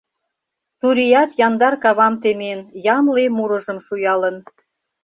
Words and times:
Турият 0.79 1.31
яндар 1.47 1.73
кавам 1.83 2.13
темен, 2.21 2.59
Ямле 2.95 3.25
мурыжым 3.35 3.79
шуялын. 3.85 4.35